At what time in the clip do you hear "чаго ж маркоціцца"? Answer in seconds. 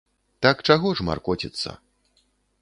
0.69-1.77